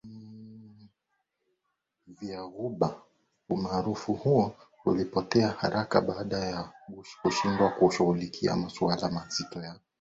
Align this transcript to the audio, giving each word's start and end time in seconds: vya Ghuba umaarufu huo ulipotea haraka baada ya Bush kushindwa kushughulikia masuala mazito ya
vya 2.07 2.41
Ghuba 2.47 3.01
umaarufu 3.49 4.13
huo 4.13 4.55
ulipotea 4.85 5.47
haraka 5.49 6.01
baada 6.01 6.37
ya 6.37 6.73
Bush 6.87 7.09
kushindwa 7.21 7.69
kushughulikia 7.69 8.55
masuala 8.55 9.09
mazito 9.09 9.61
ya 9.61 9.75